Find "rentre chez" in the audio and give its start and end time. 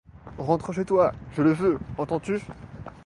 0.39-0.83